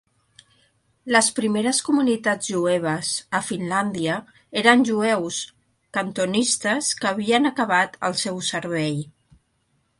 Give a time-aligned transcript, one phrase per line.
[1.15, 3.11] Les primeres comunitats jueves
[3.41, 4.17] a Finlàndia
[4.63, 5.39] eren jueus
[6.01, 9.03] cantonistes que havien acabat el seu servei.